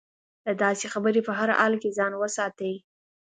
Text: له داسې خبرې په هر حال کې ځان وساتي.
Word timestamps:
له 0.45 0.53
داسې 0.63 0.85
خبرې 0.93 1.21
په 1.27 1.33
هر 1.39 1.49
حال 1.59 1.73
کې 1.81 1.95
ځان 1.97 2.13
وساتي. 2.17 2.73